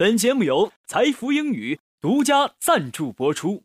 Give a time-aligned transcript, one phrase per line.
[0.00, 3.62] 本节目由财富英语独家赞助播出。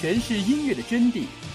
[0.00, 1.24] 诠释音乐的真谛，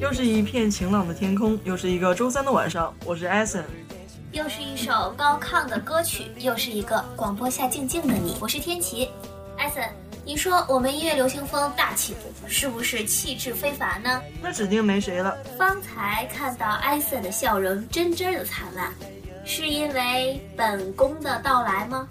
[0.00, 2.94] 又是一片晴朗的天空，又是一个周三的晚上。
[3.04, 3.64] 我是艾森，
[4.30, 8.36] 又是一首高亢的歌曲，又是一个广播下静静的你。
[8.40, 9.10] 我是天琪，
[9.56, 9.82] 艾森，
[10.24, 12.48] 你说我们音乐流行风大气不？
[12.48, 14.22] 是不是气质非凡呢？
[14.40, 15.36] 那指定没谁了。
[15.58, 18.92] 方才看到艾森的笑容真真的灿烂，
[19.44, 22.08] 是因为本宫的到来吗？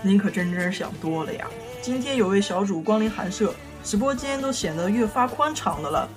[0.00, 1.46] 您可真真想多了呀！
[1.82, 6.08] 今天有位小主光临寒舍，直播间都显得越发宽敞的了。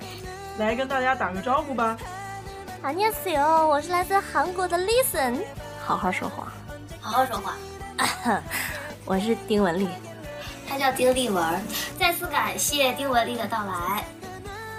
[0.59, 1.97] 来跟大家打个招呼吧。
[2.83, 5.39] 안녕하세 요， 我是来自韩国的 Listen，
[5.83, 6.53] 好好说话，
[7.01, 7.55] 好好说话。
[9.05, 9.89] 我是丁文丽，
[10.67, 11.43] 他叫丁立文。
[11.97, 14.05] 再次感谢丁文丽的到来。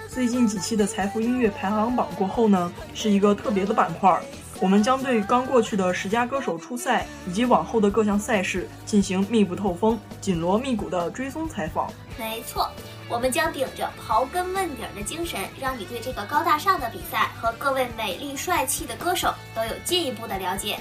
[0.09, 4.21] 最近几期的财富音乐排行榜过后呢，是一个特别的板块，
[4.61, 11.91] 我们将对刚过去的十佳歌手初赛以及往后的各项赛事进行密不透风、紧锣密鼓的追踪采访。
[12.19, 12.71] 没错。
[13.12, 20.80] 我们将顶着刨根问底的精神，让你对这个高大上的比赛和各位美丽帅气的歌手都有进一步的了解。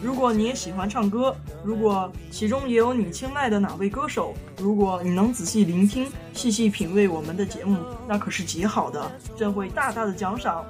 [0.00, 10.64] 如果你也喜欢唱歌，如果其中也有你青睐的哪位歌手，如果你能仔细聆听、细细品味我们的节目，那可是极好的，朕会大大的奖赏。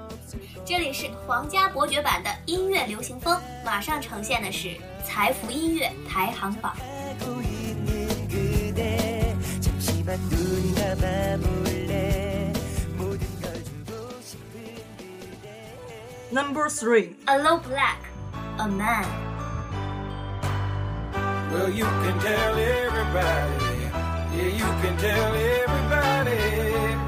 [0.65, 4.71] 这里是皇家伯爵版的音乐流行风，马上呈现的是
[5.05, 6.75] 财富音乐排行榜。
[16.31, 17.17] Number three.
[17.27, 18.07] Aloe Black,
[18.59, 19.05] a man.
[21.51, 23.65] Well, you can tell everybody.
[24.37, 26.39] Yeah, you can tell everybody.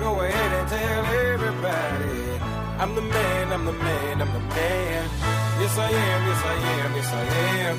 [0.01, 2.41] Go ahead and tell everybody.
[2.81, 5.09] I'm the man, I'm the man, I'm the man.
[5.61, 7.25] Yes, I am, yes, I am, yes, I
[7.65, 7.77] am.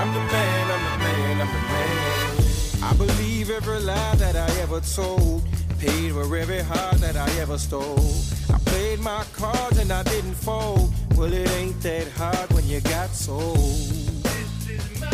[0.00, 2.49] I'm the man, I'm the man, I'm the man.
[2.82, 5.42] I believe every lie that I ever told.
[5.78, 8.14] Paid for every heart that I ever stole.
[8.52, 10.92] I played my cards and I didn't fold.
[11.16, 13.56] Well, it ain't that hard when you got sold.
[13.56, 15.08] This is my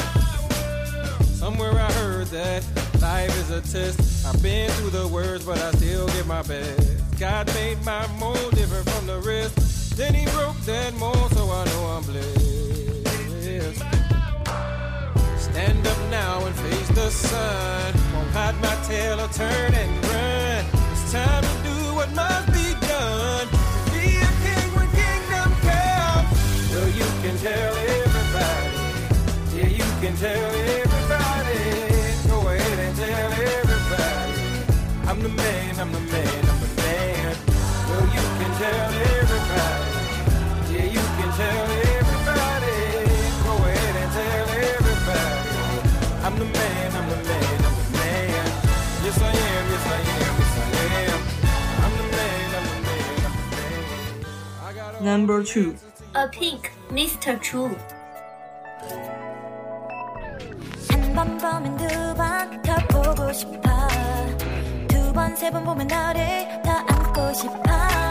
[0.48, 1.24] world.
[1.24, 2.64] Somewhere I heard that
[3.00, 4.26] life is a test.
[4.26, 7.18] I've been through the worst, but I still give my best.
[7.18, 9.96] God made my mold different from the rest.
[9.96, 12.46] Then he broke that mold, so I know I'm blessed.
[15.56, 17.94] Stand up now and face the sun.
[18.12, 20.64] Won't hide my tail or turn and run.
[20.92, 21.45] It's time
[55.06, 55.76] Number two.
[56.16, 57.40] A Pink, Mr.
[57.40, 57.76] True.
[60.90, 63.62] 한번 보면 두번더 보고 싶어
[64.88, 68.05] 두 번 세 번 보면 너를 더 안고 싶어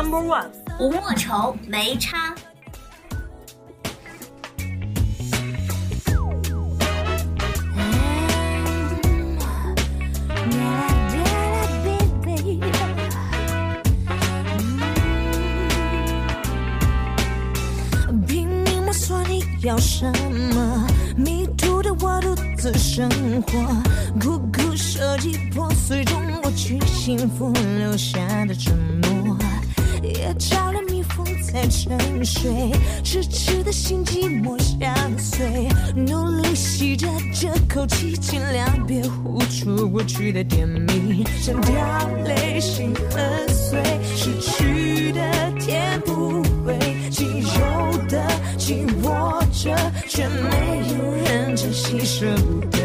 [0.00, 0.46] Number One，
[0.78, 2.32] 吴莫愁没差。
[18.24, 20.06] 拼命摸索你要什
[20.54, 20.86] 么，
[21.16, 23.10] 迷途的我独自生
[23.42, 23.58] 活，
[24.20, 29.36] 苦苦设计破碎中我去幸福留下的承诺，
[30.14, 32.72] 也照亮蜜蜂在沉睡，
[33.02, 41.74] 痴痴的心寂寞相随，努力吸着这口气，尽量别呼出过去的甜蜜，像掉
[42.24, 43.82] 泪心很碎，
[44.16, 45.20] 失去的
[45.58, 46.78] 甜不回，
[47.10, 48.24] 仅有的
[48.56, 49.76] 紧握着，
[50.08, 52.78] 却没有人珍惜，舍不得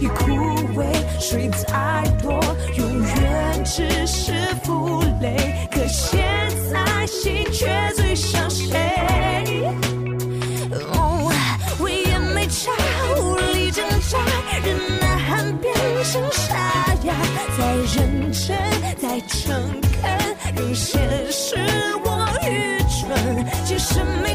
[0.00, 0.30] 已枯
[0.78, 0.84] 萎，
[1.18, 2.32] 水再多，
[2.76, 4.32] 永远只是
[4.64, 5.59] 负累。
[20.92, 21.56] 恳，更现实
[22.04, 24.29] 我愚蠢，其实没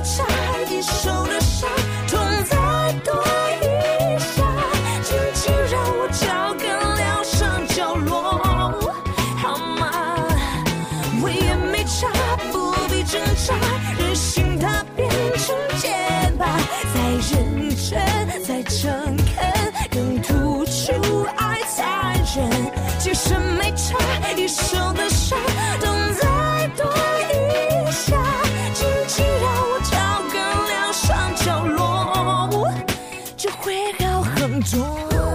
[33.76, 35.35] 美好很多。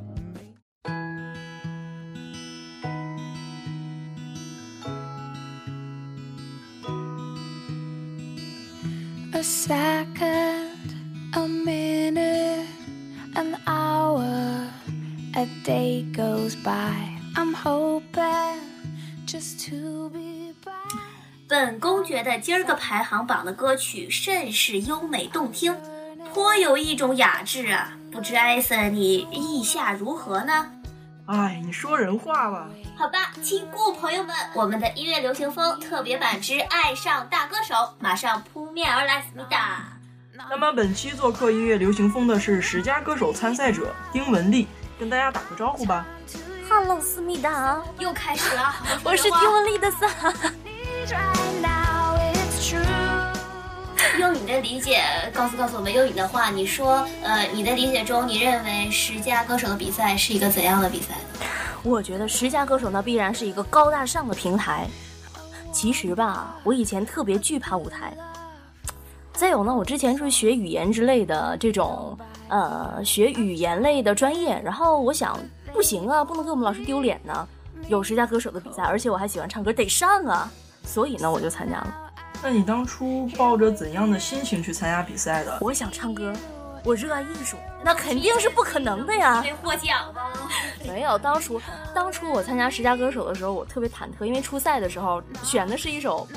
[9.61, 10.95] Second,
[11.35, 12.65] a minute,
[13.35, 14.67] an hour,
[15.35, 16.95] a day goes by.
[17.35, 18.57] I'm hoping
[19.27, 20.71] just to be by.
[21.47, 25.75] 本宫觉得今儿个排行榜的歌曲甚是优美动听，
[26.33, 27.95] 颇有一种雅致啊！
[28.11, 30.71] 不知艾森你意下如何呢？
[31.27, 32.67] 哎，你说人话吧。
[32.97, 39.87] 好吧，亲故朋友们，我们的音乐流行风特别版之《爱上大歌手》马上扑面而来，思密达。
[40.49, 44.67] 那么本期做客音乐流行风的是十佳歌手参赛者丁文丽，
[44.99, 46.05] 跟大家打个招呼吧。
[46.67, 48.73] Hello，思密达，又开始了，
[49.03, 50.07] 我是丁文丽的萨。
[54.19, 55.01] 用你的理解
[55.33, 61.15] 告诉告诉我们，用你的话，你说，呃，你的理解中，你认为十佳歌手的比赛是一个怎样的比赛？
[61.83, 64.87] 我觉得十佳歌手那必然是一个高大上的平台。
[65.71, 68.13] 其实吧，我以前特别惧怕舞台。
[69.33, 72.17] 再有呢，我之前是学语言之类的这种，
[72.49, 75.39] 呃，学语言类的专业，然后我想
[75.73, 77.47] 不行啊，不能给我们老师丢脸呢。
[77.87, 80.51] 有十佳歌手的比赛，而且我还喜欢唱歌，得上啊。
[80.83, 82.00] 所以呢，我就参加了。
[82.43, 85.59] 那你当初抱着怎样的心情去参加比赛的？
[85.61, 86.33] 我想唱歌，
[86.83, 89.41] 我热爱艺术，那肯定是不可能的呀。
[89.43, 90.23] 没获奖吗？
[90.87, 91.61] 没有，当初
[91.93, 96.27] 当初我参加十佳歌手的时候，我特别忐忑，因为初赛的时候选的是一首，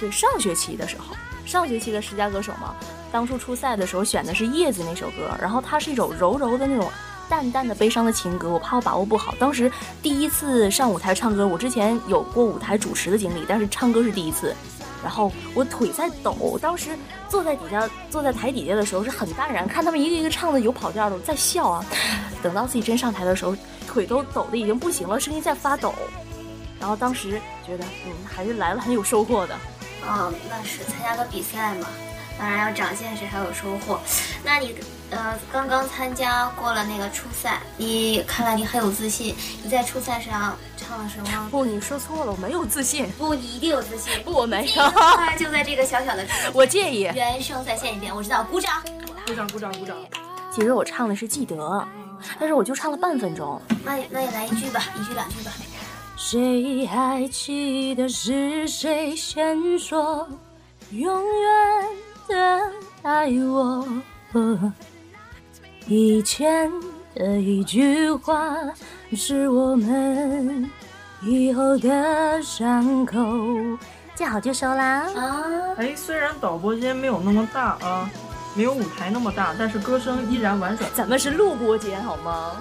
[0.00, 1.14] 对上学期的时候，
[1.44, 2.74] 上学期的十佳歌手嘛，
[3.12, 6.90] 当初初赛的时候选的是《叶子》那首歌，然后它是一首柔柔的那种
[7.28, 9.34] 淡淡的悲伤的情歌，我怕我把握不好。
[9.38, 9.70] 当时
[10.02, 14.56] 第一次上舞台唱歌，我之前有过舞台主持的经历，但是唱歌是第一次。
[15.02, 16.90] 然后我腿在抖，当时
[17.28, 21.84] 坐在底下，坐在台底下的时候是很淡然，看他们一个一个唱的有跑调的，我在笑啊。
[22.42, 25.94] 等到自己真上台的时候，腿都抖的已经不行了，声音在发抖。
[26.78, 29.54] 然后当时觉得，嗯，还是来了很有收获的。
[30.06, 31.88] 啊、那是参加个比赛嘛，
[32.38, 33.98] 当然要长见识，还有收获。
[34.44, 34.74] 那你
[35.10, 39.34] 呃刚刚参加过了那个初赛，你看来你很有自信。
[39.62, 41.48] 你在初赛上唱了什么？
[41.50, 44.22] 不，你说错了，我没有自信，不，你一定有自信。
[44.24, 47.02] 不，我没这个有，话就在这个小小的我介意。
[47.14, 48.82] 原声再现一遍，我知道，鼓掌。
[49.26, 49.96] 鼓掌鼓掌鼓掌！
[50.54, 51.86] 其实我唱的是记得，
[52.38, 53.60] 但是我就唱了半分钟。
[53.84, 55.52] 那也那也来一句吧，一句两句吧。
[56.16, 60.28] 谁还记得是谁先说
[60.90, 61.86] 永远
[62.26, 62.72] 的
[63.02, 63.86] 爱我？
[65.88, 66.70] 以前
[67.14, 68.54] 的一句话
[69.16, 70.70] 是我们
[71.22, 73.18] 以后的伤口。
[74.14, 75.08] 见好就收啦！
[75.14, 75.46] 啊，
[75.78, 78.10] 哎，虽然导播间没有那么大啊，
[78.54, 80.90] 没有舞台那么大，但是歌声依然婉转。
[80.92, 82.52] 咱们是录播间好吗？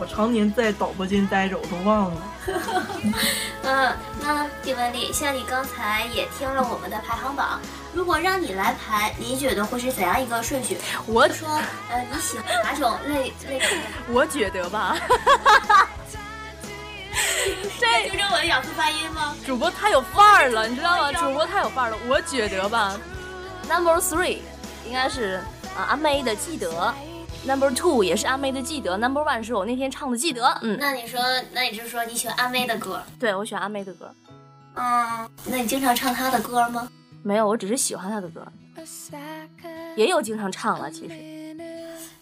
[0.00, 2.22] 我常年在导播间待着，我都忘了。
[3.62, 7.60] 嗯，那丁文丽，像你刚才也听了我们的排行榜，
[7.92, 10.78] 如果让你来排，你觉得会是怎样一个顺序？
[11.06, 11.46] 我说，
[11.90, 13.84] 呃，你喜欢哪种类类型的？
[14.08, 14.96] 我觉得吧，
[17.78, 19.36] 这纠正我的咬字发音吗？
[19.46, 21.12] 主播太有范儿了，你知道吗？
[21.12, 21.98] 主播太有范儿了。
[22.08, 22.98] 我觉得吧
[23.68, 24.38] ，Number Three
[24.86, 25.42] 应该是
[25.76, 26.70] 啊阿妹的《记得》
[27.46, 30.44] ，Number Two 也是阿妹的《记得》，Number One 是我那天唱的《记得》。
[30.62, 31.20] 嗯，那你说，
[31.52, 33.02] 那你就是说你喜欢阿妹的歌？
[33.18, 34.14] 对，我喜欢阿妹的歌。
[34.74, 36.88] 嗯，那你经常唱她的歌吗？
[37.22, 38.46] 没有，我只是喜欢她的歌，
[39.96, 40.90] 也有经常唱了。
[40.90, 41.56] 其实，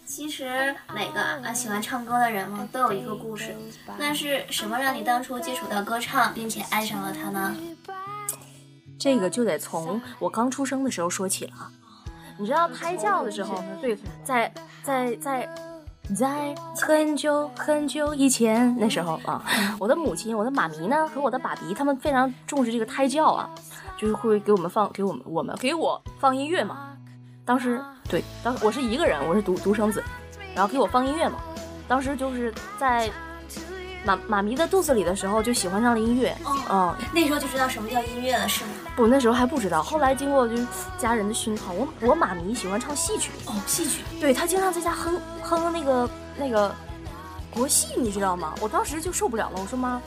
[0.05, 3.55] 其实每个啊喜欢唱歌的人嘛，都有一个故事。
[3.97, 7.55] 那是什么让你当初接触到歌唱，并且爱上了它呢？
[8.99, 11.71] 这个就得从我刚出生的时候说起了。
[12.39, 15.49] 你知道胎教的时候，对，在在在
[16.15, 19.43] 在很久很久以前那时候啊，
[19.77, 23.49] 我的母亲、我的妈咪呢和我的爸比他们非常重视这个胎教啊，
[23.97, 26.95] 就是会给我们放给我们我们给我放音乐嘛。
[27.43, 30.01] 当时对，当时我是一个人，我是独独生子，
[30.55, 31.39] 然后给我放音乐嘛。
[31.89, 33.09] 当时就是在
[34.05, 36.35] 妈妈咪的肚子里的时候就喜欢上了音乐，
[36.69, 36.95] 嗯。
[37.13, 38.69] 那时候就知道什么叫音乐了，是吗？
[38.95, 39.83] 不，那时候还不知道。
[39.83, 40.65] 后来经过就是
[40.97, 44.01] 家人的熏陶，我我妈咪喜欢唱戏曲，哦，戏曲。
[44.19, 46.73] 对她经常在家哼哼那个那个
[47.51, 48.53] 国戏，你知道吗？
[48.61, 50.01] 我当时就受不了了，我说妈，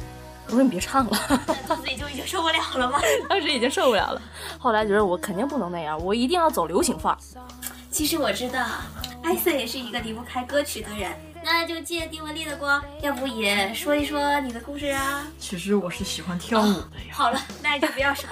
[0.47, 1.19] 我说你别唱了，
[1.67, 2.99] 肚子里就已经受不了了吗？
[3.29, 4.23] 当时已经受不了了。
[4.59, 7.19] 后来觉得我肯定不能那样，我一定要走流行范儿。
[7.91, 8.65] 其实我知道，
[9.23, 11.11] 艾瑟也是一个离不开歌曲的人。
[11.45, 15.27] 那就借丁文丽的光，要不也说一说你的故事啊？
[15.39, 17.13] 其实我是喜欢跳舞的呀。
[17.13, 18.29] 好了，那就不要说。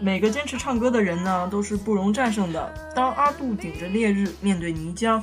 [0.00, 2.72] 每个坚持唱歌的人呢，都是不容战胜的。
[2.94, 5.22] 当阿杜顶着烈日面对泥浆，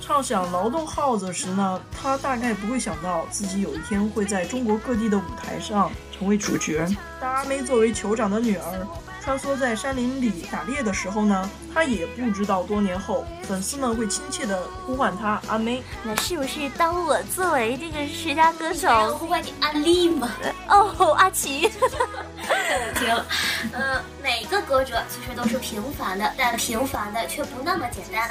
[0.00, 6.88] 唱响劳动号子时呢，他大概不会想到自己有一天会在中国各地的舞台上成为主角。
[7.20, 8.86] 当阿妹作为酋长的女儿
[9.26, 15.82] 穿梭在山林里打猎的时候呢，他也不知道多年后粉丝们会亲切的呼唤他阿妹。
[16.04, 20.30] 那是不是当我作为这个十佳歌手，呼唤你阿丽吗？
[20.70, 21.68] 哦，阿奇，
[22.94, 23.08] 停。
[23.72, 28.30] 呃，每个歌者其实都是平凡的，但平凡的却不那么简单。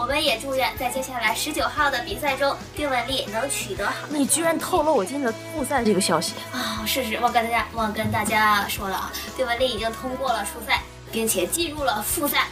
[0.00, 6.32] 我们也祝愿在接下来十九号的比赛中，丁文丽能取得好你居然透露我今天的复赛这个消息。
[6.52, 6.82] 啊！
[6.86, 10.80] 是是，忘跟大家忘跟大家说了啊，丁文丽已经通过了初赛，
[11.12, 12.48] 并且进入了复赛。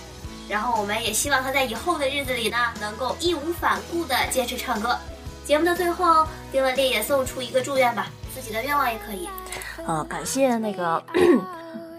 [0.46, 4.94] 然后我们也希望她在以后的日子里呢，能够义无反顾地坚持唱歌。
[5.42, 9.26] 节目的最后，丁文丽也送出一个祝愿吧，自己的愿望也可以。
[9.86, 11.02] 呃，感谢那个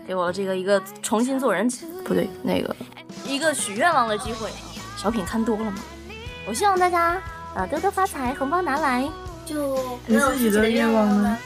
[0.07, 1.67] 给我这个一个重新做人，
[2.05, 2.75] 不对，那个
[3.25, 4.47] 一个许愿望的机会。
[5.01, 5.77] 小品看多了嘛，
[6.45, 7.21] 我希望大家
[7.55, 9.07] 呃多多发财，红包拿来。
[9.45, 11.37] 就你自己的愿望呢？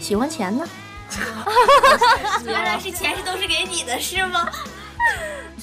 [0.00, 0.66] 喜欢钱呢？
[2.44, 4.48] 原来是钱是都是给你的，是吗？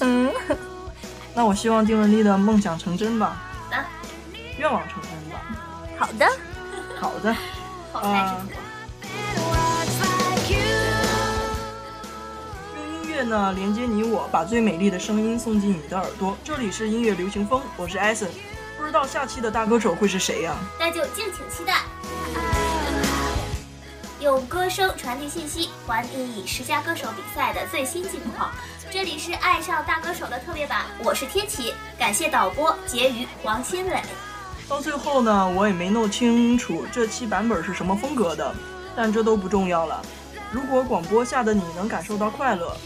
[0.00, 0.32] 嗯，
[1.34, 3.36] 那我希望丁文丽的梦想成真吧，
[3.72, 3.84] 啊，
[4.58, 5.40] 愿望成真吧。
[5.98, 6.26] 好的。
[7.00, 7.34] 好的，
[7.92, 8.36] 好才
[13.16, 16.36] 乐呢连接你我，把最美丽的声音送进你的耳朵。
[16.44, 18.28] 这里是音乐流行风，我是艾森。
[18.76, 21.80] 不知道下期的大歌手会是谁呀、那就敬请期待。
[24.20, 28.50] 用歌声传递信息，还你以十佳歌手比赛的最新近况。
[28.90, 34.02] 这里是爱上大歌手的特别版，我是天琪，感谢导播婕妤、王新磊。
[34.68, 38.54] 到最后呢，我也没弄清楚这期版本是什么风格的，
[38.94, 40.02] 但这都不重要了。
[40.52, 42.76] 如果广播下的你能感受到快乐，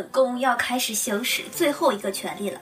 [0.00, 2.58] 本宫要开始行使最后一个权利了。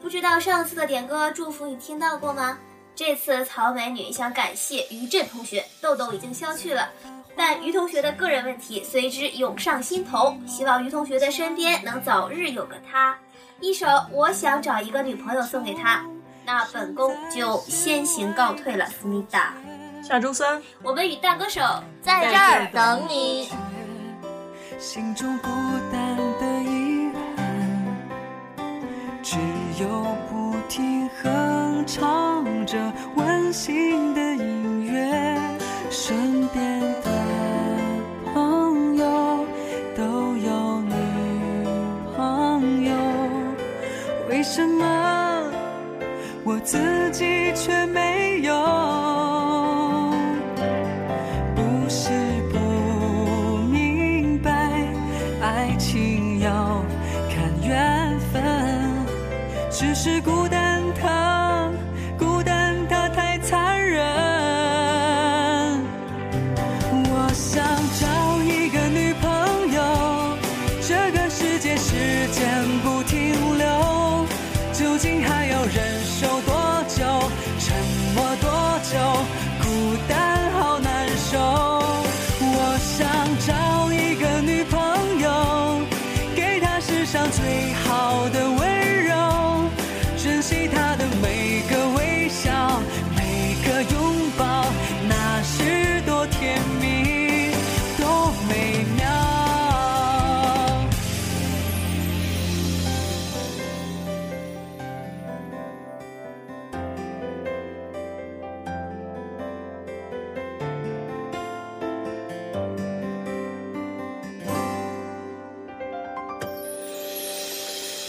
[0.00, 2.56] 不知道上次的点歌祝福你听到过吗？
[2.96, 6.88] 这次曹美女想感谢于震同学，痘痘已经消去了，
[7.36, 13.14] 但于同学的个人问题随之涌上心头，希望于同学的身边能早日有个他。
[13.60, 16.02] 一首《我想找一个女朋友》送给他。
[16.46, 19.52] 那本宫就先行告退了，思密达。
[20.02, 21.60] 下周三，我们与大歌手
[22.00, 23.50] 在这儿等你。
[24.78, 25.50] 心中孤
[29.80, 29.86] 就
[30.28, 35.40] 不停哼唱着温馨的音乐，
[35.88, 37.10] 身边的
[38.34, 39.46] 朋友
[39.96, 40.92] 都有女
[42.14, 42.94] 朋友，
[44.28, 45.50] 为什么
[46.44, 46.76] 我自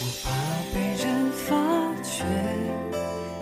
[0.04, 0.30] 我怕
[0.74, 1.54] 被人发
[2.02, 2.24] 觉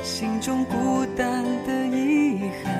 [0.03, 2.71] 心中孤单的遗憾，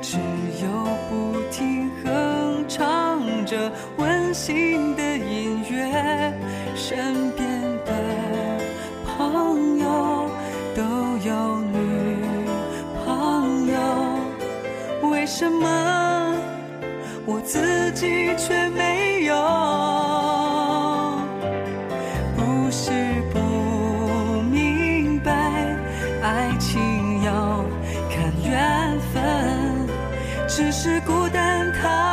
[0.00, 0.16] 只
[0.62, 0.68] 有
[1.10, 6.32] 不停哼唱着温馨的音乐，
[6.76, 7.92] 身边的
[9.04, 10.30] 朋友
[10.76, 10.82] 都
[11.26, 12.16] 有女
[13.04, 13.76] 朋友，
[15.10, 16.32] 为什么
[17.26, 18.93] 我自己却没
[30.56, 32.03] 只是孤单它，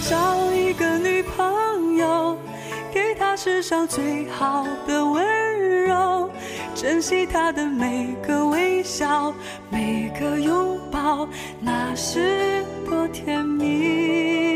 [0.00, 2.36] 找一个女朋友，
[2.92, 6.30] 给她世上最好的温柔，
[6.74, 9.32] 珍惜她的每个微笑，
[9.70, 11.28] 每个拥抱，
[11.60, 14.47] 那是多甜蜜。